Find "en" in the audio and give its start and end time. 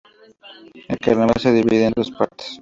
1.85-1.93